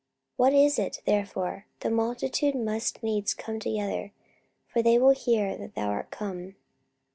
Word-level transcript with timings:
44:021:022 0.39 0.39
What 0.39 0.53
is 0.55 0.79
it 0.79 0.99
therefore? 1.05 1.65
the 1.81 1.91
multitude 1.91 2.55
must 2.55 3.03
needs 3.03 3.35
come 3.35 3.59
together: 3.59 4.11
for 4.65 4.81
they 4.81 4.97
will 4.97 5.11
hear 5.13 5.55
that 5.55 5.75
thou 5.75 5.89
art 5.89 6.09
come. 6.09 6.55